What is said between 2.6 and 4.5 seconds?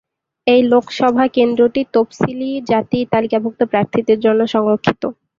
জাতি-তালিকাভুক্ত প্রার্থীদের জন্য